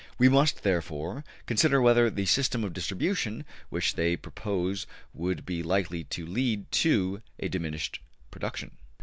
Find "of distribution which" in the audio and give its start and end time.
2.63-3.93